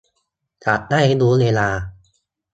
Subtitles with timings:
[0.65, 1.69] จะได้รู้เวลา